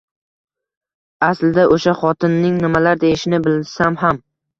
Aslida 1.27 1.65
o`sha 1.75 1.93
xotinning 1.99 2.55
nimalar 2.63 2.99
deyishini 3.05 3.41
bilsam 3.49 4.01
ham 4.05 4.21